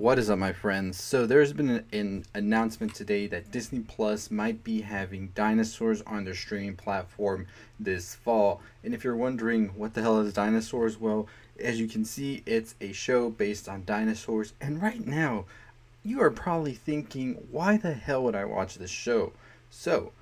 What 0.00 0.18
is 0.18 0.30
up, 0.30 0.38
my 0.38 0.54
friends? 0.54 0.98
So, 0.98 1.26
there's 1.26 1.52
been 1.52 1.68
an, 1.68 1.84
an, 1.92 2.24
announcement 2.32 2.94
today 2.94 3.26
that 3.26 3.50
Disney 3.50 3.80
Plus 3.80 4.30
might 4.30 4.64
be 4.64 4.80
having 4.80 5.28
dinosaurs 5.34 6.00
on 6.06 6.24
their 6.24 6.32
streaming 6.32 6.74
platform 6.74 7.46
this 7.78 8.14
fall. 8.14 8.62
And 8.82 8.94
if 8.94 9.04
you're 9.04 9.14
wondering 9.14 9.68
what 9.76 9.92
the 9.92 10.00
hell 10.00 10.18
is 10.20 10.32
dinosaurs, 10.32 10.98
well, 10.98 11.28
as 11.62 11.78
you 11.78 11.86
can 11.86 12.06
see, 12.06 12.42
it's 12.46 12.76
a 12.80 12.92
show 12.92 13.28
based 13.28 13.68
on 13.68 13.84
dinosaurs. 13.84 14.54
And 14.58 14.80
right 14.80 15.06
now, 15.06 15.44
you 16.02 16.22
are 16.22 16.30
probably 16.30 16.72
thinking, 16.72 17.34
why 17.50 17.76
the 17.76 17.92
hell 17.92 18.24
would 18.24 18.34
I 18.34 18.46
watch 18.46 18.76
this 18.76 18.90
show? 18.90 19.34
So, 19.68 20.12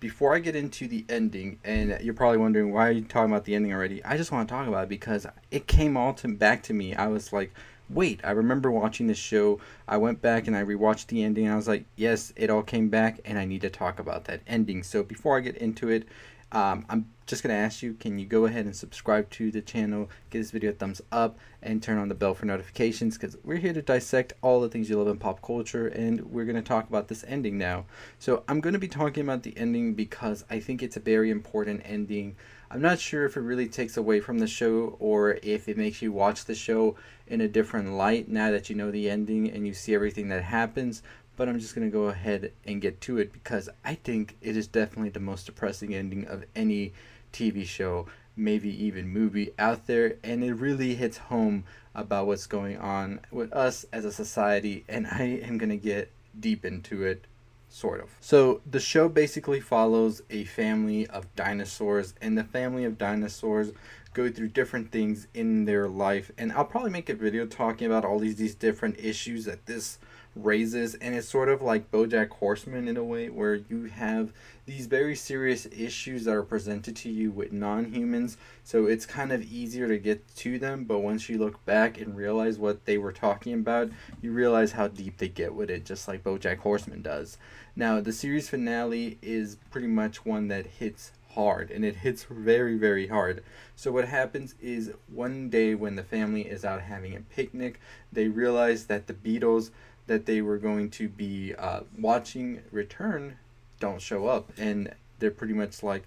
before 0.00 0.34
I 0.34 0.38
get 0.38 0.56
into 0.56 0.88
the 0.88 1.04
ending, 1.10 1.58
and 1.64 1.98
you're 2.00 2.14
probably 2.14 2.38
wondering 2.38 2.72
why 2.72 2.88
are 2.88 2.92
you 2.92 3.02
talking 3.02 3.30
about 3.30 3.44
the 3.44 3.56
ending 3.56 3.74
already? 3.74 4.02
I 4.06 4.16
just 4.16 4.32
want 4.32 4.48
to 4.48 4.54
talk 4.54 4.66
about 4.66 4.84
it 4.84 4.88
because 4.88 5.26
it 5.50 5.66
came 5.66 5.98
all 5.98 6.14
to 6.14 6.28
back 6.28 6.62
to 6.62 6.72
me. 6.72 6.94
I 6.94 7.08
was 7.08 7.30
like, 7.30 7.52
wait, 7.90 8.20
I 8.24 8.30
remember 8.30 8.70
watching 8.70 9.06
this 9.06 9.18
show. 9.18 9.60
I 9.86 9.96
went 9.96 10.20
back 10.20 10.46
and 10.46 10.56
I 10.56 10.62
rewatched 10.62 11.06
the 11.06 11.22
ending. 11.22 11.48
I 11.48 11.56
was 11.56 11.68
like, 11.68 11.84
yes, 11.96 12.32
it 12.36 12.50
all 12.50 12.62
came 12.62 12.88
back, 12.88 13.20
and 13.24 13.38
I 13.38 13.44
need 13.44 13.62
to 13.62 13.70
talk 13.70 13.98
about 13.98 14.24
that 14.24 14.40
ending. 14.46 14.82
So 14.82 15.02
before 15.02 15.36
I 15.36 15.40
get 15.40 15.56
into 15.56 15.88
it, 15.88 16.06
um, 16.50 16.86
I'm 16.88 17.10
just 17.26 17.42
going 17.42 17.54
to 17.54 17.60
ask 17.60 17.82
you 17.82 17.92
can 17.92 18.18
you 18.18 18.24
go 18.24 18.46
ahead 18.46 18.64
and 18.64 18.74
subscribe 18.74 19.28
to 19.30 19.50
the 19.50 19.60
channel, 19.60 20.08
give 20.30 20.40
this 20.40 20.50
video 20.50 20.70
a 20.70 20.72
thumbs 20.72 21.02
up, 21.12 21.38
and 21.62 21.82
turn 21.82 21.98
on 21.98 22.08
the 22.08 22.14
bell 22.14 22.34
for 22.34 22.46
notifications 22.46 23.18
because 23.18 23.36
we're 23.44 23.58
here 23.58 23.74
to 23.74 23.82
dissect 23.82 24.32
all 24.40 24.60
the 24.60 24.68
things 24.68 24.88
you 24.88 24.96
love 24.96 25.08
in 25.08 25.18
pop 25.18 25.42
culture, 25.42 25.88
and 25.88 26.20
we're 26.22 26.46
going 26.46 26.56
to 26.56 26.62
talk 26.62 26.88
about 26.88 27.08
this 27.08 27.24
ending 27.28 27.58
now. 27.58 27.84
So 28.18 28.44
I'm 28.48 28.60
going 28.60 28.72
to 28.72 28.78
be 28.78 28.88
talking 28.88 29.22
about 29.22 29.42
the 29.42 29.56
ending 29.58 29.94
because 29.94 30.44
I 30.48 30.60
think 30.60 30.82
it's 30.82 30.96
a 30.96 31.00
very 31.00 31.30
important 31.30 31.82
ending. 31.84 32.36
I'm 32.70 32.82
not 32.82 33.00
sure 33.00 33.24
if 33.24 33.36
it 33.36 33.40
really 33.40 33.66
takes 33.66 33.96
away 33.96 34.20
from 34.20 34.38
the 34.38 34.46
show 34.46 34.96
or 34.98 35.38
if 35.42 35.68
it 35.68 35.78
makes 35.78 36.02
you 36.02 36.12
watch 36.12 36.44
the 36.44 36.54
show 36.54 36.96
in 37.26 37.40
a 37.40 37.48
different 37.48 37.94
light 37.94 38.28
now 38.28 38.50
that 38.50 38.68
you 38.68 38.76
know 38.76 38.90
the 38.90 39.08
ending 39.08 39.50
and 39.50 39.66
you 39.66 39.72
see 39.72 39.94
everything 39.94 40.28
that 40.28 40.42
happens. 40.42 41.02
But 41.36 41.48
I'm 41.48 41.58
just 41.58 41.74
going 41.74 41.86
to 41.86 41.92
go 41.92 42.08
ahead 42.08 42.52
and 42.66 42.82
get 42.82 43.00
to 43.02 43.16
it 43.18 43.32
because 43.32 43.70
I 43.84 43.94
think 43.94 44.36
it 44.42 44.54
is 44.54 44.66
definitely 44.66 45.10
the 45.10 45.20
most 45.20 45.46
depressing 45.46 45.94
ending 45.94 46.26
of 46.26 46.44
any 46.54 46.92
TV 47.32 47.64
show, 47.64 48.06
maybe 48.36 48.84
even 48.84 49.08
movie 49.08 49.52
out 49.58 49.86
there. 49.86 50.16
And 50.22 50.44
it 50.44 50.52
really 50.54 50.94
hits 50.94 51.16
home 51.16 51.64
about 51.94 52.26
what's 52.26 52.46
going 52.46 52.76
on 52.76 53.20
with 53.30 53.50
us 53.54 53.86
as 53.92 54.04
a 54.04 54.12
society. 54.12 54.84
And 54.88 55.06
I 55.06 55.22
am 55.42 55.56
going 55.56 55.70
to 55.70 55.76
get 55.76 56.10
deep 56.38 56.66
into 56.66 57.02
it 57.04 57.24
sort 57.68 58.00
of. 58.00 58.10
So 58.20 58.60
the 58.68 58.80
show 58.80 59.08
basically 59.08 59.60
follows 59.60 60.22
a 60.30 60.44
family 60.44 61.06
of 61.08 61.34
dinosaurs, 61.34 62.14
and 62.20 62.36
the 62.36 62.44
family 62.44 62.84
of 62.84 62.98
dinosaurs 62.98 63.72
go 64.14 64.30
through 64.30 64.48
different 64.48 64.90
things 64.90 65.28
in 65.34 65.64
their 65.64 65.88
life. 65.88 66.30
And 66.38 66.52
I'll 66.52 66.64
probably 66.64 66.90
make 66.90 67.08
a 67.08 67.14
video 67.14 67.46
talking 67.46 67.86
about 67.86 68.04
all 68.04 68.18
these 68.18 68.36
these 68.36 68.54
different 68.54 68.98
issues 68.98 69.44
that 69.44 69.66
this 69.66 69.98
raises, 70.44 70.94
and 70.94 71.14
it's 71.14 71.28
sort 71.28 71.48
of 71.48 71.62
like 71.62 71.90
BoJack 71.90 72.30
Horseman 72.30 72.88
in 72.88 72.96
a 72.96 73.04
way, 73.04 73.28
where 73.28 73.56
you 73.56 73.84
have 73.84 74.32
these 74.66 74.86
very 74.86 75.16
serious 75.16 75.66
issues 75.66 76.24
that 76.24 76.34
are 76.34 76.42
presented 76.42 76.94
to 76.96 77.10
you 77.10 77.30
with 77.30 77.52
non-humans. 77.52 78.36
So 78.64 78.86
it's 78.86 79.06
kind 79.06 79.32
of 79.32 79.42
easier 79.42 79.88
to 79.88 79.98
get 79.98 80.28
to 80.36 80.58
them, 80.58 80.84
but 80.84 80.98
once 80.98 81.28
you 81.28 81.38
look 81.38 81.64
back 81.64 81.98
and 81.98 82.16
realize 82.16 82.58
what 82.58 82.84
they 82.84 82.98
were 82.98 83.12
talking 83.12 83.54
about, 83.54 83.90
you 84.20 84.32
realize 84.32 84.72
how 84.72 84.88
deep 84.88 85.16
they 85.16 85.28
get 85.28 85.54
with 85.54 85.70
it, 85.70 85.84
just 85.84 86.06
like 86.06 86.22
BoJack 86.22 86.58
Horseman 86.58 87.02
does. 87.02 87.38
Now, 87.74 88.00
the 88.00 88.12
series 88.12 88.48
finale 88.48 89.18
is 89.22 89.56
pretty 89.70 89.86
much 89.86 90.26
one 90.26 90.48
that 90.48 90.66
hits 90.66 91.12
hard 91.34 91.70
and 91.70 91.84
it 91.84 91.96
hits 91.96 92.26
very 92.28 92.76
very 92.76 93.06
hard 93.06 93.44
so 93.76 93.92
what 93.92 94.08
happens 94.08 94.54
is 94.60 94.92
one 95.12 95.48
day 95.50 95.74
when 95.74 95.94
the 95.94 96.02
family 96.02 96.42
is 96.42 96.64
out 96.64 96.80
having 96.80 97.14
a 97.14 97.20
picnic 97.20 97.78
they 98.10 98.26
realize 98.26 98.86
that 98.86 99.06
the 99.06 99.12
beetles 99.12 99.70
that 100.08 100.26
they 100.26 100.42
were 100.42 100.58
going 100.58 100.90
to 100.90 101.08
be 101.08 101.54
uh, 101.54 101.80
watching 101.96 102.62
return 102.72 103.38
don't 103.78 104.02
show 104.02 104.26
up. 104.26 104.50
And 104.58 104.92
they're 105.18 105.30
pretty 105.30 105.54
much 105.54 105.82
like 105.82 106.04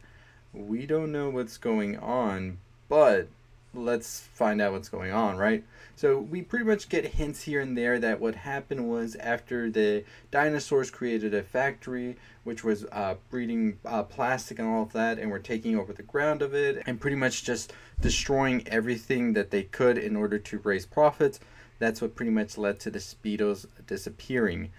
we 0.54 0.86
don't 0.86 1.12
know 1.12 1.30
what's 1.30 1.58
going 1.58 1.98
on 1.98 2.58
but 2.90 3.28
let's 3.74 4.20
find 4.20 4.62
out 4.62 4.74
what's 4.74 4.90
going 4.90 5.12
on 5.12 5.38
right? 5.38 5.64
So 5.96 6.20
we 6.20 6.42
pretty 6.42 6.66
much 6.66 6.90
get 6.90 7.06
hints 7.06 7.44
here 7.44 7.62
and 7.62 7.78
there 7.78 8.00
that 8.00 8.20
what 8.20 8.36
happened 8.36 8.90
was 8.90 9.16
after 9.16 9.70
the 9.70 10.04
dinosaurs 10.30 10.90
created 10.92 11.34
a 11.34 11.44
factory 11.44 12.18
which 12.44 12.64
was 12.64 12.86
uh, 12.92 13.16
breeding 13.30 13.78
uh, 13.86 14.04
plastic 14.04 14.60
and 14.60 14.68
all 14.68 14.84
of 14.84 14.94
that 14.94 15.20
and 15.20 15.32
were 15.32 15.40
taking 15.40 15.78
over 15.78 15.94
the 15.94 16.04
ground 16.04 16.42
of 16.42 16.54
it 16.54 16.84
and 16.86 17.00
pretty 17.00 17.16
much 17.16 17.44
just 17.44 17.72
destroying 18.02 18.68
everything 18.68 19.34
that 19.34 19.52
they 19.52 19.64
could 19.64 19.98
in 19.98 20.16
order 20.16 20.40
to 20.40 20.58
raise 20.60 20.86
profits 20.86 21.40
that's 21.82 22.02
what 22.02 22.16
pretty 22.16 22.32
much 22.32 22.58
led 22.58 22.80
to 22.80 22.90
the 22.90 23.16
beetles 23.22 23.66
disappearing 23.86 24.72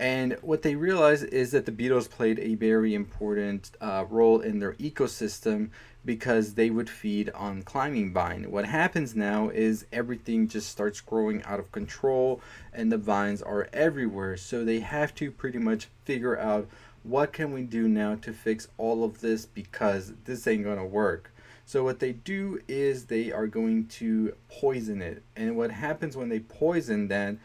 and 0.00 0.38
what 0.40 0.62
they 0.62 0.76
realized 0.76 1.24
is 1.26 1.50
that 1.50 1.66
the 1.66 1.72
beetles 1.72 2.08
played 2.08 2.38
a 2.38 2.54
very 2.54 2.94
important 2.94 3.70
uh, 3.82 4.06
role 4.08 4.40
in 4.40 4.58
their 4.58 4.72
ecosystem 4.74 5.68
because 6.06 6.54
they 6.54 6.70
would 6.70 6.88
feed 6.88 7.28
on 7.30 7.60
climbing 7.60 8.10
vine. 8.10 8.50
What 8.50 8.64
happens 8.64 9.14
now 9.14 9.50
is 9.50 9.84
everything 9.92 10.48
just 10.48 10.70
starts 10.70 11.02
growing 11.02 11.42
out 11.42 11.60
of 11.60 11.70
control 11.70 12.40
and 12.72 12.90
the 12.90 12.96
vines 12.96 13.42
are 13.42 13.68
everywhere. 13.74 14.38
So 14.38 14.64
they 14.64 14.80
have 14.80 15.14
to 15.16 15.30
pretty 15.30 15.58
much 15.58 15.88
figure 16.06 16.38
out 16.38 16.66
what 17.02 17.34
can 17.34 17.52
we 17.52 17.62
do 17.62 17.86
now 17.86 18.14
to 18.16 18.32
fix 18.32 18.68
all 18.78 19.04
of 19.04 19.20
this 19.20 19.44
because 19.44 20.14
this 20.24 20.46
ain't 20.46 20.64
gonna 20.64 20.86
work. 20.86 21.30
So 21.70 21.84
what 21.84 22.00
they 22.00 22.10
do 22.10 22.60
is 22.66 23.04
they 23.04 23.30
are 23.30 23.46
going 23.46 23.86
to 24.00 24.34
poison 24.48 25.00
it. 25.00 25.22
And 25.36 25.56
what 25.56 25.70
happens 25.70 26.16
when 26.16 26.28
they 26.28 26.40
poison 26.40 27.06
that 27.06 27.36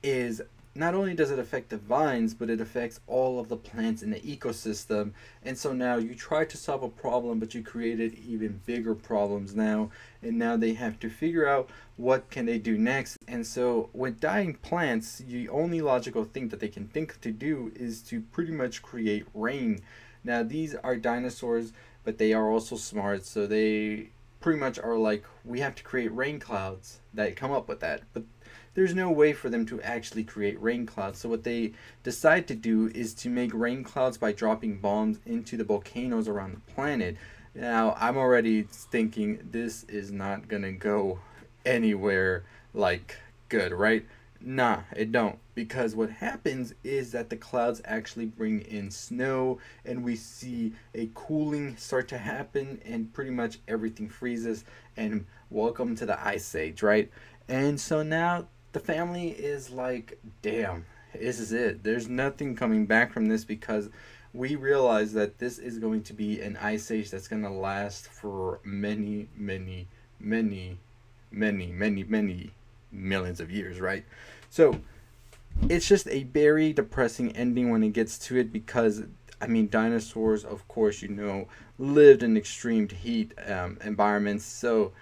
is 0.00 0.40
not 0.76 0.94
only 0.94 1.12
does 1.12 1.32
it 1.32 1.40
affect 1.40 1.70
the 1.70 1.76
vines, 1.76 2.34
but 2.34 2.50
it 2.50 2.60
affects 2.60 3.00
all 3.08 3.40
of 3.40 3.48
the 3.48 3.56
plants 3.56 4.00
in 4.00 4.10
the 4.10 4.20
ecosystem. 4.20 5.10
And 5.44 5.58
so 5.58 5.72
now 5.72 5.96
you 5.96 6.14
try 6.14 6.44
to 6.44 6.56
solve 6.56 6.84
a 6.84 6.88
problem, 6.88 7.40
but 7.40 7.52
you 7.52 7.64
created 7.64 8.14
even 8.24 8.60
bigger 8.64 8.94
problems 8.94 9.56
now. 9.56 9.90
And 10.22 10.38
now 10.38 10.56
they 10.56 10.74
have 10.74 11.00
to 11.00 11.10
figure 11.10 11.48
out 11.48 11.68
what 11.96 12.30
can 12.30 12.46
they 12.46 12.58
do 12.58 12.78
next. 12.78 13.16
And 13.26 13.44
so 13.44 13.90
with 13.92 14.20
dying 14.20 14.54
plants, 14.54 15.18
the 15.18 15.48
only 15.48 15.80
logical 15.80 16.22
thing 16.22 16.50
that 16.50 16.60
they 16.60 16.68
can 16.68 16.86
think 16.86 17.20
to 17.22 17.32
do 17.32 17.72
is 17.74 18.02
to 18.02 18.20
pretty 18.20 18.52
much 18.52 18.82
create 18.82 19.26
rain. 19.34 19.80
Now 20.22 20.42
these 20.44 20.74
are 20.76 20.94
dinosaurs, 20.94 21.72
but 22.08 22.16
they 22.16 22.32
are 22.32 22.50
also 22.50 22.74
smart. 22.74 23.26
So 23.26 23.46
they 23.46 24.08
pretty 24.40 24.58
much 24.58 24.78
are 24.78 24.96
like, 24.96 25.24
we 25.44 25.60
have 25.60 25.74
to 25.74 25.82
create 25.82 26.10
rain 26.14 26.40
clouds 26.40 27.00
that 27.12 27.36
come 27.36 27.52
up 27.52 27.68
with 27.68 27.80
that. 27.80 28.00
But 28.14 28.22
there's 28.72 28.94
no 28.94 29.10
way 29.10 29.34
for 29.34 29.50
them 29.50 29.66
to 29.66 29.82
actually 29.82 30.24
create 30.24 30.58
rain 30.58 30.86
clouds. 30.86 31.18
So 31.18 31.28
what 31.28 31.44
they 31.44 31.74
decide 32.02 32.48
to 32.48 32.54
do 32.54 32.90
is 32.94 33.12
to 33.16 33.28
make 33.28 33.52
rain 33.52 33.84
clouds 33.84 34.16
by 34.16 34.32
dropping 34.32 34.78
bombs 34.78 35.18
into 35.26 35.58
the 35.58 35.64
volcanoes 35.64 36.28
around 36.28 36.54
the 36.54 36.72
planet. 36.72 37.18
Now, 37.54 37.94
I'm 38.00 38.16
already 38.16 38.62
thinking 38.62 39.46
this 39.50 39.84
is 39.84 40.10
not 40.10 40.48
going 40.48 40.62
to 40.62 40.72
go 40.72 41.18
anywhere 41.66 42.42
like 42.72 43.18
good, 43.50 43.70
right? 43.70 44.06
Nah, 44.40 44.82
it 44.94 45.10
don't. 45.10 45.38
Because 45.54 45.96
what 45.96 46.10
happens 46.10 46.74
is 46.84 47.12
that 47.12 47.28
the 47.28 47.36
clouds 47.36 47.82
actually 47.84 48.26
bring 48.26 48.60
in 48.60 48.90
snow 48.90 49.58
and 49.84 50.04
we 50.04 50.14
see 50.14 50.72
a 50.94 51.10
cooling 51.14 51.76
start 51.76 52.08
to 52.08 52.18
happen 52.18 52.80
and 52.84 53.12
pretty 53.12 53.32
much 53.32 53.58
everything 53.66 54.08
freezes 54.08 54.64
and 54.96 55.26
welcome 55.50 55.96
to 55.96 56.06
the 56.06 56.24
ice 56.24 56.54
age, 56.54 56.82
right? 56.82 57.10
And 57.48 57.80
so 57.80 58.02
now 58.02 58.46
the 58.72 58.80
family 58.80 59.30
is 59.30 59.70
like, 59.70 60.18
damn, 60.42 60.86
this 61.12 61.40
is 61.40 61.52
it. 61.52 61.82
There's 61.82 62.08
nothing 62.08 62.54
coming 62.54 62.86
back 62.86 63.12
from 63.12 63.26
this 63.26 63.44
because 63.44 63.88
we 64.32 64.54
realize 64.54 65.12
that 65.14 65.38
this 65.38 65.58
is 65.58 65.78
going 65.78 66.04
to 66.04 66.12
be 66.12 66.40
an 66.40 66.56
ice 66.58 66.90
age 66.92 67.10
that's 67.10 67.28
going 67.28 67.42
to 67.42 67.50
last 67.50 68.06
for 68.06 68.60
many, 68.62 69.28
many, 69.34 69.88
many, 70.20 70.78
many, 71.32 71.72
many, 71.72 72.04
many 72.04 72.52
millions 72.92 73.40
of 73.40 73.50
years, 73.50 73.80
right? 73.80 74.04
So 74.50 74.80
it's 75.68 75.88
just 75.88 76.08
a 76.08 76.24
very 76.24 76.72
depressing 76.72 77.32
ending 77.36 77.70
when 77.70 77.82
it 77.82 77.92
gets 77.92 78.18
to 78.18 78.36
it 78.36 78.52
because 78.52 79.02
I 79.40 79.46
mean, 79.46 79.68
dinosaurs, 79.68 80.44
of 80.44 80.66
course, 80.66 81.00
you 81.00 81.08
know, 81.08 81.46
lived 81.78 82.22
in 82.22 82.36
extreme 82.36 82.88
heat 82.88 83.32
um, 83.46 83.78
environments. 83.84 84.44
So 84.44 84.92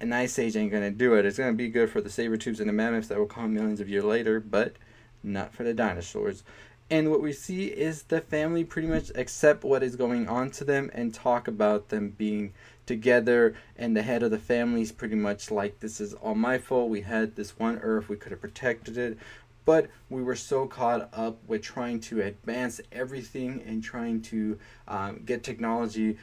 an 0.00 0.12
ice 0.12 0.38
age 0.38 0.56
ain't 0.56 0.72
gonna 0.72 0.90
do 0.90 1.14
it. 1.14 1.24
It's 1.24 1.38
gonna 1.38 1.52
be 1.52 1.68
good 1.68 1.90
for 1.90 2.00
the 2.00 2.10
saber 2.10 2.36
tooths 2.36 2.60
and 2.60 2.68
the 2.68 2.72
mammoths 2.72 3.08
that 3.08 3.18
will 3.18 3.26
come 3.26 3.54
millions 3.54 3.80
of 3.80 3.88
years 3.88 4.04
later, 4.04 4.40
but 4.40 4.74
not 5.22 5.54
for 5.54 5.62
the 5.62 5.74
dinosaurs. 5.74 6.42
And 6.90 7.10
what 7.10 7.20
we 7.20 7.32
see 7.32 7.66
is 7.66 8.04
the 8.04 8.20
family 8.20 8.64
pretty 8.64 8.88
much 8.88 9.10
accept 9.14 9.62
what 9.62 9.82
is 9.82 9.94
going 9.94 10.26
on 10.26 10.50
to 10.52 10.64
them 10.64 10.90
and 10.94 11.12
talk 11.12 11.46
about 11.46 11.90
them 11.90 12.14
being 12.16 12.54
together. 12.88 13.54
And 13.76 13.96
the 13.96 14.02
head 14.02 14.24
of 14.24 14.32
the 14.32 14.38
family 14.38 14.82
is 14.82 14.90
pretty 14.90 15.14
much 15.14 15.52
like, 15.52 15.78
This 15.78 16.00
is 16.00 16.14
all 16.14 16.34
my 16.34 16.58
fault. 16.58 16.90
We 16.90 17.02
had 17.02 17.36
this 17.36 17.56
one 17.58 17.78
earth, 17.78 18.08
we 18.08 18.16
could 18.16 18.32
have 18.32 18.40
protected 18.40 18.98
it. 18.98 19.18
But 19.64 19.90
we 20.08 20.22
were 20.22 20.34
so 20.34 20.66
caught 20.66 21.10
up 21.12 21.38
with 21.46 21.62
trying 21.62 22.00
to 22.00 22.22
advance 22.22 22.80
everything 22.90 23.62
and 23.66 23.84
trying 23.84 24.22
to 24.22 24.58
um, 24.88 25.22
get 25.26 25.44
technology 25.44 26.16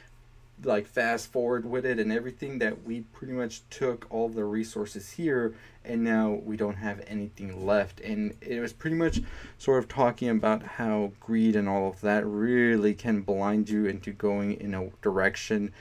like 0.64 0.86
fast 0.86 1.30
forward 1.30 1.66
with 1.66 1.84
it 1.84 1.98
and 1.98 2.10
everything 2.10 2.58
that 2.58 2.82
we 2.84 3.02
pretty 3.12 3.32
much 3.32 3.60
took 3.68 4.06
all 4.08 4.28
the 4.28 4.44
resources 4.44 5.10
here 5.10 5.54
and 5.84 6.02
now 6.02 6.40
we 6.44 6.56
don't 6.56 6.76
have 6.76 7.04
anything 7.06 7.66
left 7.66 8.00
and 8.00 8.34
it 8.40 8.58
was 8.58 8.72
pretty 8.72 8.96
much 8.96 9.20
sort 9.58 9.78
of 9.78 9.88
talking 9.88 10.30
about 10.30 10.62
how 10.62 11.12
greed 11.20 11.54
and 11.56 11.68
all 11.68 11.88
of 11.88 12.00
that 12.00 12.24
really 12.26 12.94
can 12.94 13.20
blind 13.20 13.68
you 13.68 13.84
into 13.84 14.12
going 14.12 14.54
in 14.54 14.72
a 14.72 14.88
direction 15.02 15.72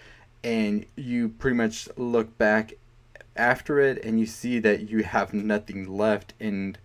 and 0.45 0.85
you 0.95 1.27
pretty 1.27 1.57
much 1.57 1.89
look 1.97 2.37
back 2.37 2.73
after 3.35 3.81
it 3.81 4.01
and 4.05 4.19
you 4.19 4.25
see 4.25 4.59
that 4.59 4.89
you 4.89 5.03
have 5.03 5.33
nothing 5.33 5.85
left 5.97 6.33
and 6.39 6.77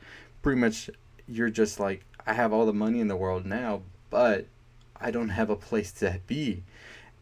pretty 0.43 0.61
much 0.61 0.91
you're 1.29 1.51
just 1.51 1.79
like 1.79 2.05
I 2.27 2.33
have 2.33 2.53
all 2.53 2.67
the 2.67 2.73
money 2.73 2.99
in 2.99 3.07
the 3.07 3.17
world 3.17 3.47
now 3.47 3.83
but 4.11 4.47
I 5.01 5.11
don't 5.11 5.31
have 5.31 5.51
a 5.51 5.57
place 5.57 5.93
to 5.93 6.21
be. 6.27 6.63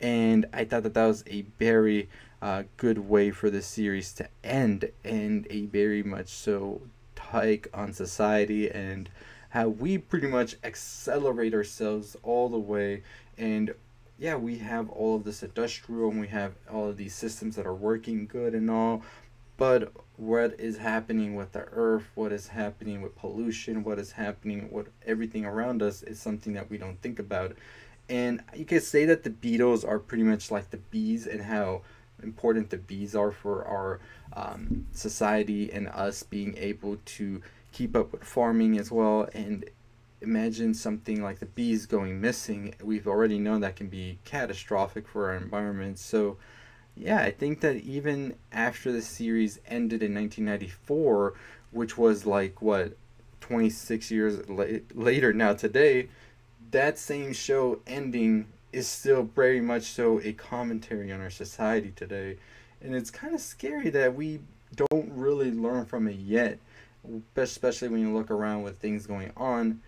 And 0.00 0.46
I 0.52 0.64
thought 0.64 0.82
that 0.82 0.94
that 0.94 1.06
was 1.06 1.24
a 1.26 1.42
very 1.58 2.08
uh, 2.42 2.64
good 2.76 2.98
way 2.98 3.30
for 3.30 3.50
the 3.50 3.62
series 3.62 4.12
to 4.14 4.28
end, 4.44 4.90
and 5.04 5.46
a 5.50 5.66
very 5.66 6.02
much 6.02 6.28
so 6.28 6.82
take 7.14 7.68
on 7.74 7.92
society 7.92 8.70
and 8.70 9.08
how 9.50 9.68
we 9.68 9.98
pretty 9.98 10.26
much 10.26 10.56
accelerate 10.62 11.54
ourselves 11.54 12.16
all 12.22 12.48
the 12.48 12.58
way 12.58 13.02
and 13.36 13.74
yeah 14.18 14.34
we 14.34 14.58
have 14.58 14.90
all 14.90 15.16
of 15.16 15.24
this 15.24 15.42
industrial 15.42 16.10
and 16.10 16.20
we 16.20 16.28
have 16.28 16.54
all 16.70 16.88
of 16.90 16.96
these 16.96 17.14
systems 17.14 17.56
that 17.56 17.66
are 17.66 17.74
working 17.74 18.26
good 18.26 18.54
and 18.54 18.70
all 18.70 19.02
but 19.56 19.92
what 20.16 20.58
is 20.58 20.78
happening 20.78 21.34
with 21.34 21.52
the 21.52 21.66
earth 21.72 22.04
what 22.14 22.32
is 22.32 22.48
happening 22.48 23.00
with 23.00 23.16
pollution 23.16 23.84
what 23.84 23.98
is 23.98 24.12
happening 24.12 24.68
with 24.70 24.88
everything 25.06 25.44
around 25.44 25.82
us 25.82 26.02
is 26.02 26.20
something 26.20 26.52
that 26.52 26.70
we 26.70 26.78
don't 26.78 27.00
think 27.02 27.18
about. 27.18 27.56
And 28.08 28.42
you 28.54 28.64
could 28.64 28.82
say 28.82 29.04
that 29.06 29.24
the 29.24 29.30
beetles 29.30 29.84
are 29.84 29.98
pretty 29.98 30.22
much 30.22 30.50
like 30.50 30.70
the 30.70 30.78
bees 30.78 31.26
and 31.26 31.42
how 31.42 31.82
important 32.22 32.70
the 32.70 32.78
bees 32.78 33.14
are 33.14 33.30
for 33.30 33.64
our 33.64 34.00
um, 34.32 34.86
society 34.92 35.70
and 35.72 35.88
us 35.88 36.22
being 36.22 36.56
able 36.56 36.96
to 37.04 37.42
keep 37.72 37.94
up 37.94 38.12
with 38.12 38.24
farming 38.24 38.78
as 38.78 38.90
well. 38.90 39.28
And 39.34 39.68
imagine 40.20 40.74
something 40.74 41.22
like 41.22 41.38
the 41.38 41.46
bees 41.46 41.86
going 41.86 42.20
missing 42.20 42.74
we've 42.82 43.06
already 43.06 43.38
known 43.38 43.60
that 43.60 43.76
can 43.76 43.88
be 43.88 44.18
catastrophic 44.24 45.06
for 45.06 45.30
our 45.30 45.36
environment 45.36 45.98
so 45.98 46.36
yeah 46.96 47.18
i 47.20 47.30
think 47.30 47.60
that 47.60 47.76
even 47.76 48.34
after 48.52 48.90
the 48.90 49.02
series 49.02 49.60
ended 49.66 50.02
in 50.02 50.14
1994 50.14 51.34
which 51.70 51.96
was 51.96 52.26
like 52.26 52.60
what 52.60 52.96
26 53.40 54.10
years 54.10 54.48
la- 54.48 54.64
later 54.94 55.32
now 55.32 55.52
today 55.52 56.08
that 56.70 56.98
same 56.98 57.32
show 57.32 57.80
ending 57.86 58.46
is 58.72 58.86
still 58.86 59.22
very 59.22 59.60
much 59.60 59.84
so 59.84 60.20
a 60.20 60.32
commentary 60.32 61.12
on 61.12 61.20
our 61.20 61.30
society 61.30 61.92
today. 61.94 62.36
And 62.80 62.94
it's 62.94 63.10
kind 63.10 63.34
of 63.34 63.40
scary 63.40 63.90
that 63.90 64.14
we 64.14 64.40
don't 64.76 65.10
really 65.12 65.50
learn 65.50 65.86
from 65.86 66.06
it 66.06 66.16
yet, 66.16 66.58
especially 67.36 67.88
when 67.88 68.00
you 68.00 68.12
look 68.12 68.30
around 68.30 68.62
with 68.62 68.78
things 68.78 69.06
going 69.06 69.32
on. 69.36 69.80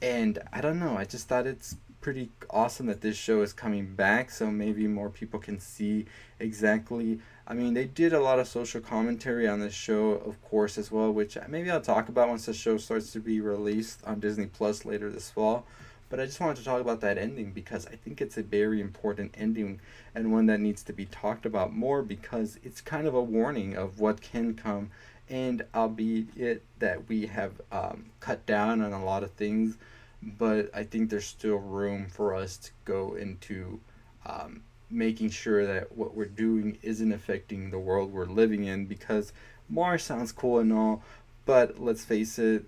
And 0.00 0.38
I 0.52 0.60
don't 0.60 0.78
know, 0.78 0.96
I 0.96 1.04
just 1.04 1.28
thought 1.28 1.46
it's 1.46 1.76
pretty 2.00 2.30
awesome 2.50 2.86
that 2.86 3.00
this 3.00 3.16
show 3.16 3.42
is 3.42 3.52
coming 3.52 3.94
back 3.94 4.30
so 4.30 4.50
maybe 4.50 4.86
more 4.86 5.10
people 5.10 5.40
can 5.40 5.58
see 5.58 6.06
exactly 6.38 7.18
i 7.48 7.52
mean 7.52 7.74
they 7.74 7.84
did 7.86 8.12
a 8.12 8.20
lot 8.20 8.38
of 8.38 8.46
social 8.46 8.80
commentary 8.80 9.48
on 9.48 9.58
this 9.58 9.74
show 9.74 10.12
of 10.12 10.40
course 10.42 10.78
as 10.78 10.92
well 10.92 11.10
which 11.12 11.36
maybe 11.48 11.68
i'll 11.70 11.80
talk 11.80 12.08
about 12.08 12.28
once 12.28 12.46
the 12.46 12.54
show 12.54 12.76
starts 12.78 13.12
to 13.12 13.18
be 13.18 13.40
released 13.40 14.00
on 14.06 14.20
disney 14.20 14.46
plus 14.46 14.84
later 14.84 15.10
this 15.10 15.28
fall 15.28 15.66
but 16.08 16.20
I 16.20 16.24
just 16.24 16.40
wanted 16.40 16.56
to 16.56 16.64
talk 16.64 16.80
about 16.80 17.00
that 17.02 17.18
ending 17.18 17.52
because 17.52 17.86
I 17.86 17.96
think 17.96 18.20
it's 18.20 18.38
a 18.38 18.42
very 18.42 18.80
important 18.80 19.34
ending 19.36 19.80
and 20.14 20.32
one 20.32 20.46
that 20.46 20.60
needs 20.60 20.82
to 20.84 20.92
be 20.92 21.04
talked 21.06 21.44
about 21.44 21.74
more 21.74 22.02
because 22.02 22.58
it's 22.64 22.80
kind 22.80 23.06
of 23.06 23.14
a 23.14 23.22
warning 23.22 23.76
of 23.76 24.00
what 24.00 24.20
can 24.20 24.54
come. 24.54 24.90
And 25.30 25.64
albeit 25.74 26.36
it 26.36 26.62
that 26.78 27.08
we 27.08 27.26
have 27.26 27.60
um, 27.70 28.06
cut 28.20 28.46
down 28.46 28.80
on 28.80 28.92
a 28.92 29.04
lot 29.04 29.22
of 29.22 29.32
things, 29.32 29.76
but 30.22 30.70
I 30.74 30.84
think 30.84 31.10
there's 31.10 31.26
still 31.26 31.56
room 31.56 32.06
for 32.08 32.34
us 32.34 32.56
to 32.56 32.70
go 32.84 33.14
into 33.14 33.80
um, 34.24 34.62
making 34.90 35.30
sure 35.30 35.66
that 35.66 35.96
what 35.96 36.14
we're 36.14 36.24
doing 36.24 36.78
isn't 36.82 37.12
affecting 37.12 37.70
the 37.70 37.78
world 37.78 38.12
we're 38.12 38.24
living 38.24 38.64
in 38.64 38.86
because 38.86 39.32
Mars 39.68 40.02
sounds 40.02 40.32
cool 40.32 40.58
and 40.58 40.72
all, 40.72 41.02
but 41.44 41.78
let's 41.78 42.04
face 42.04 42.38
it, 42.38 42.64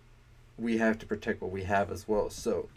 we 0.58 0.78
have 0.78 0.98
to 0.98 1.06
protect 1.06 1.40
what 1.40 1.50
we 1.50 1.64
have 1.64 1.90
as 1.90 2.06
well. 2.06 2.28
So 2.28 2.68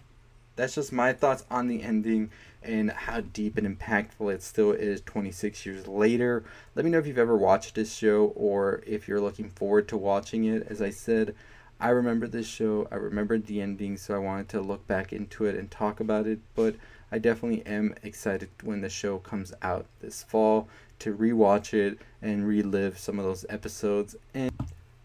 that's 0.55 0.75
just 0.75 0.91
my 0.93 1.13
thoughts 1.13 1.45
on 1.49 1.67
the 1.67 1.81
ending 1.81 2.31
and 2.61 2.91
how 2.91 3.21
deep 3.21 3.57
and 3.57 3.77
impactful 3.77 4.33
it 4.33 4.41
still 4.41 4.71
is 4.71 5.01
26 5.01 5.65
years 5.65 5.87
later. 5.87 6.43
Let 6.75 6.85
me 6.85 6.91
know 6.91 6.99
if 6.99 7.07
you've 7.07 7.17
ever 7.17 7.35
watched 7.35 7.75
this 7.75 7.93
show 7.93 8.33
or 8.35 8.81
if 8.85 9.07
you're 9.07 9.21
looking 9.21 9.49
forward 9.49 9.87
to 9.89 9.97
watching 9.97 10.45
it. 10.45 10.67
As 10.69 10.81
I 10.81 10.89
said, 10.89 11.35
I 11.79 11.89
remember 11.89 12.27
this 12.27 12.47
show, 12.47 12.87
I 12.91 12.95
remembered 12.95 13.45
the 13.45 13.61
ending, 13.61 13.97
so 13.97 14.15
I 14.15 14.19
wanted 14.19 14.47
to 14.49 14.61
look 14.61 14.87
back 14.87 15.11
into 15.11 15.45
it 15.45 15.55
and 15.55 15.69
talk 15.69 15.99
about 15.99 16.27
it. 16.27 16.39
But 16.55 16.75
I 17.11 17.19
definitely 17.19 17.65
am 17.65 17.95
excited 18.03 18.49
when 18.63 18.81
the 18.81 18.89
show 18.89 19.17
comes 19.17 19.53
out 19.61 19.85
this 19.99 20.23
fall 20.23 20.69
to 20.99 21.13
rewatch 21.13 21.73
it 21.73 21.99
and 22.21 22.47
relive 22.47 22.97
some 22.97 23.19
of 23.19 23.25
those 23.25 23.45
episodes. 23.49 24.15
And 24.33 24.51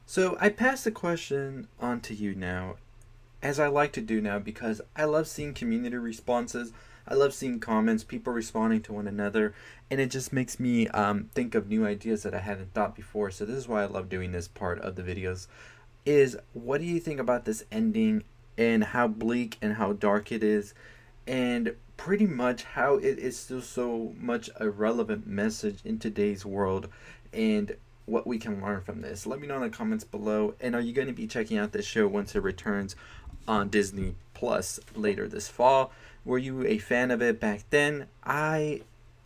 so 0.07 0.37
I 0.41 0.51
pass 0.51 0.85
the 0.85 0.93
question 0.93 1.67
on 1.81 2.01
to 2.03 2.15
you 2.15 2.35
now 2.35 2.77
as 3.43 3.61
I 3.61 3.69
like 3.69 3.93
to 3.93 4.01
do 4.01 4.21
now 4.21 4.39
because 4.39 4.81
I 4.97 5.05
love 5.05 5.27
seeing 5.27 5.55
community 5.55 5.97
responses. 5.97 6.73
I 7.07 7.15
love 7.15 7.33
seeing 7.33 7.59
comments, 7.59 8.05
people 8.05 8.33
responding 8.33 8.83
to 8.83 8.93
one 8.93 9.09
another, 9.09 9.55
and 9.91 9.99
it 9.99 10.11
just 10.11 10.31
makes 10.31 10.61
me 10.61 10.89
um, 10.89 11.31
think 11.35 11.55
of 11.55 11.69
new 11.69 11.87
ideas 11.87 12.23
that 12.23 12.35
I 12.35 12.41
hadn't 12.41 12.75
thought 12.75 12.95
before. 12.95 13.31
So 13.31 13.47
this 13.47 13.57
is 13.57 13.67
why 13.67 13.83
I 13.83 13.87
love 13.87 14.11
doing 14.11 14.33
this 14.33 14.47
part 14.47 14.79
of 14.81 14.95
the 14.95 15.03
videos. 15.03 15.47
Is 16.05 16.37
what 16.53 16.81
do 16.81 16.87
you 16.87 17.01
think 17.01 17.19
about 17.19 17.47
this 17.47 17.65
ending 17.73 18.25
and 18.59 18.85
how 18.85 19.09
bleak 19.09 19.57
and 19.63 19.75
how 19.75 19.95
dark 19.95 20.31
it 20.33 20.43
is, 20.43 20.75
and 21.27 21.75
pretty 21.97 22.27
much 22.27 22.65
how 22.65 22.97
it 22.97 23.19
is 23.19 23.39
still 23.39 23.63
so 23.63 24.13
much 24.19 24.51
a 24.57 24.69
relevant 24.69 25.27
message 25.27 25.79
in 25.85 25.99
today's 25.99 26.45
world, 26.45 26.89
and 27.33 27.75
what 28.09 28.27
we 28.27 28.39
can 28.39 28.61
learn 28.63 28.81
from 28.81 29.03
this. 29.03 29.27
Let 29.27 29.41
me 29.41 29.47
know 29.47 29.57
in 29.57 29.63
the 29.63 29.71
comments 29.71 30.05
below. 30.05 30.55
And 30.61 30.75
are 30.75 30.81
you 30.81 30.93
going 30.93 31.09
to 31.09 31.15
be 31.15 31.27
checking 31.27 31.59
out 31.59 31.73
this 31.73 31.85
show 31.85 32.09
once 32.09 32.35
it 32.35 32.43
returns 32.43 32.97
on 33.49 33.69
Disney 33.69 34.15
Plus 34.35 34.79
later 34.95 35.27
this 35.27 35.49
fall. 35.49 35.91
Were 36.25 36.39
you 36.39 36.65
a 36.65 36.79
fan 36.79 37.11
of 37.11 37.21
it 37.21 37.41
back 37.41 37.65
then? 37.71 38.07
I 38.23 38.83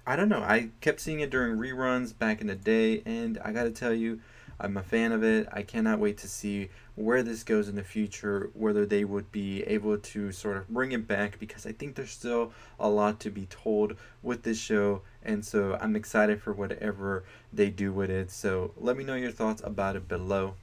I 0.06 0.16
don't 0.16 0.30
know. 0.30 0.42
I 0.42 0.70
kept 0.80 1.00
seeing 1.00 1.20
it 1.20 1.30
during 1.30 1.58
reruns 1.58 2.16
back 2.16 2.40
in 2.40 2.46
the 2.46 2.54
day 2.54 3.02
and 3.04 3.38
I 3.44 3.52
got 3.52 3.64
to 3.64 3.70
tell 3.70 3.92
you 3.92 4.20
I'm 4.58 4.76
a 4.76 4.82
fan 4.82 5.12
of 5.12 5.22
it. 5.22 5.48
I 5.52 5.62
cannot 5.62 5.98
wait 5.98 6.16
to 6.18 6.28
see 6.28 6.70
where 6.94 7.22
this 7.22 7.42
goes 7.42 7.68
in 7.68 7.74
the 7.74 7.82
future, 7.82 8.50
whether 8.54 8.86
they 8.86 9.04
would 9.04 9.32
be 9.32 9.62
able 9.64 9.98
to 9.98 10.30
sort 10.30 10.56
of 10.56 10.68
bring 10.68 10.92
it 10.92 11.08
back 11.08 11.38
because 11.38 11.66
I 11.66 11.72
think 11.72 11.94
there's 11.94 12.10
still 12.10 12.52
a 12.78 12.88
lot 12.88 13.18
to 13.20 13.30
be 13.30 13.46
told 13.46 13.96
with 14.22 14.44
this 14.44 14.58
show. 14.58 15.02
And 15.22 15.44
so 15.44 15.76
I'm 15.80 15.96
excited 15.96 16.40
for 16.40 16.52
whatever 16.52 17.24
they 17.52 17.70
do 17.70 17.92
with 17.92 18.10
it. 18.10 18.30
So 18.30 18.72
let 18.76 18.96
me 18.96 19.04
know 19.04 19.14
your 19.14 19.32
thoughts 19.32 19.62
about 19.64 19.96
it 19.96 20.06
below. 20.06 20.54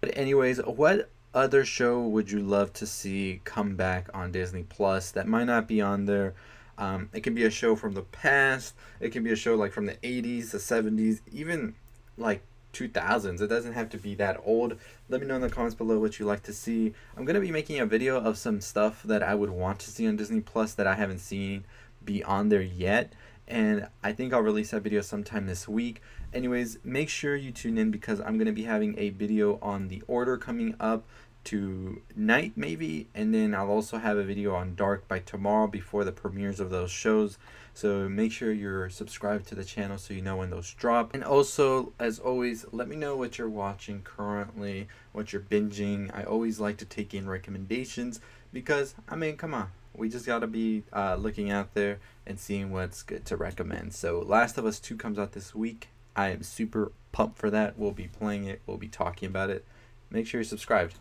But 0.00 0.16
anyways, 0.16 0.58
what 0.58 1.08
other 1.34 1.64
show 1.64 2.00
would 2.00 2.30
you 2.30 2.40
love 2.40 2.72
to 2.74 2.86
see 2.86 3.40
come 3.44 3.76
back 3.76 4.08
on 4.14 4.32
Disney 4.32 4.62
Plus 4.62 5.10
that 5.12 5.26
might 5.26 5.44
not 5.44 5.68
be 5.68 5.80
on 5.80 6.06
there? 6.06 6.34
Um, 6.78 7.10
it 7.12 7.22
can 7.22 7.34
be 7.34 7.44
a 7.44 7.50
show 7.50 7.74
from 7.74 7.94
the 7.94 8.02
past. 8.02 8.74
It 9.00 9.10
can 9.10 9.24
be 9.24 9.32
a 9.32 9.36
show 9.36 9.54
like 9.54 9.72
from 9.72 9.86
the 9.86 9.94
80s, 9.96 10.50
the 10.52 10.58
70s, 10.58 11.20
even 11.30 11.74
like 12.16 12.42
2000s. 12.72 13.40
It 13.40 13.48
doesn't 13.48 13.72
have 13.72 13.88
to 13.90 13.98
be 13.98 14.14
that 14.16 14.40
old. 14.44 14.78
Let 15.08 15.20
me 15.20 15.26
know 15.26 15.36
in 15.36 15.40
the 15.40 15.50
comments 15.50 15.74
below 15.74 15.98
what 15.98 16.18
you 16.18 16.26
like 16.26 16.44
to 16.44 16.52
see. 16.52 16.94
I'm 17.16 17.24
going 17.24 17.34
to 17.34 17.40
be 17.40 17.50
making 17.50 17.80
a 17.80 17.86
video 17.86 18.20
of 18.20 18.38
some 18.38 18.60
stuff 18.60 19.02
that 19.04 19.22
I 19.22 19.34
would 19.34 19.50
want 19.50 19.80
to 19.80 19.90
see 19.90 20.06
on 20.06 20.16
Disney 20.16 20.40
Plus 20.40 20.74
that 20.74 20.86
I 20.86 20.94
haven't 20.94 21.18
seen 21.18 21.64
be 22.04 22.22
on 22.22 22.48
there 22.48 22.62
yet. 22.62 23.12
And 23.48 23.88
I 24.04 24.12
think 24.12 24.32
I'll 24.32 24.42
release 24.42 24.70
that 24.70 24.82
video 24.82 25.00
sometime 25.00 25.46
this 25.46 25.66
week. 25.66 26.02
Anyways, 26.34 26.78
make 26.84 27.08
sure 27.08 27.34
you 27.34 27.50
tune 27.50 27.78
in 27.78 27.90
because 27.90 28.20
I'm 28.20 28.36
going 28.36 28.46
to 28.46 28.52
be 28.52 28.64
having 28.64 28.98
a 28.98 29.08
video 29.10 29.58
on 29.62 29.88
the 29.88 30.02
order 30.06 30.36
coming 30.36 30.74
up 30.78 31.04
tonight 31.44 32.52
maybe 32.56 33.08
and 33.14 33.32
then 33.32 33.54
I'll 33.54 33.70
also 33.70 33.96
have 33.96 34.18
a 34.18 34.22
video 34.22 34.54
on 34.54 34.74
Dark 34.74 35.08
by 35.08 35.20
tomorrow 35.20 35.66
before 35.66 36.04
the 36.04 36.12
premieres 36.12 36.60
of 36.60 36.68
those 36.68 36.90
shows. 36.90 37.38
So 37.72 38.06
make 38.06 38.32
sure 38.32 38.52
you're 38.52 38.90
subscribed 38.90 39.46
to 39.48 39.54
the 39.54 39.64
channel 39.64 39.96
so 39.96 40.12
you 40.12 40.20
know 40.20 40.36
when 40.36 40.50
those 40.50 40.74
drop. 40.74 41.14
And 41.14 41.24
also 41.24 41.94
as 41.98 42.18
always 42.18 42.66
let 42.70 42.86
me 42.86 42.96
know 42.96 43.16
what 43.16 43.38
you're 43.38 43.48
watching 43.48 44.02
currently 44.02 44.88
what 45.12 45.32
you're 45.32 45.40
binging. 45.40 46.10
I 46.14 46.24
always 46.24 46.60
like 46.60 46.76
to 46.78 46.84
take 46.84 47.14
in 47.14 47.26
recommendations 47.26 48.20
because 48.52 48.94
I 49.08 49.16
mean 49.16 49.38
come 49.38 49.54
on 49.54 49.70
we 49.98 50.08
just 50.08 50.26
got 50.26 50.38
to 50.40 50.46
be 50.46 50.84
uh, 50.92 51.16
looking 51.16 51.50
out 51.50 51.74
there 51.74 51.98
and 52.26 52.38
seeing 52.38 52.70
what's 52.70 53.02
good 53.02 53.24
to 53.26 53.36
recommend 53.36 53.92
so 53.92 54.20
Last 54.20 54.56
of 54.58 54.64
Us 54.64 54.80
2 54.80 54.96
comes 54.96 55.18
out 55.18 55.32
this 55.32 55.54
week 55.54 55.88
I 56.16 56.28
am 56.28 56.42
super 56.42 56.92
pumped 57.12 57.38
for 57.38 57.50
that 57.50 57.78
we'll 57.78 57.92
be 57.92 58.08
playing 58.08 58.44
it 58.44 58.60
we'll 58.66 58.76
be 58.76 58.88
talking 58.88 59.26
about 59.28 59.50
it 59.50 59.64
make 60.10 60.26
sure 60.26 60.40
you're 60.40 60.44
subscribed 60.44 60.94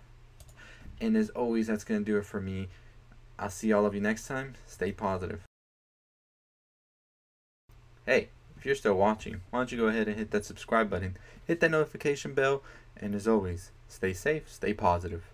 and 0.99 1.15
as 1.15 1.29
always, 1.29 1.67
that's 1.67 1.83
going 1.83 2.03
to 2.03 2.11
do 2.11 2.17
it 2.17 2.25
for 2.25 2.41
me. 2.41 2.69
I'll 3.37 3.49
see 3.49 3.71
all 3.71 3.85
of 3.85 3.93
you 3.93 4.01
next 4.01 4.27
time. 4.27 4.55
Stay 4.65 4.91
positive. 4.91 5.41
hey, 8.05 8.29
if 8.57 8.65
you're 8.65 8.73
still 8.73 8.93
watching, 8.93 9.41
why 9.49 9.59
don't 9.59 9.71
you 9.71 9.77
go 9.77 9.87
ahead 9.87 10.07
and 10.07 10.17
hit 10.17 10.31
that 10.31 10.45
subscribe 10.45 10.89
button, 10.89 11.17
hit 11.45 11.59
that 11.59 11.71
notification 11.71 12.33
bell, 12.33 12.63
and 12.95 13.13
as 13.13 13.27
always, 13.27 13.71
stay 13.89 14.13
safe, 14.13 14.49
stay 14.49 14.73
positive. 14.73 15.25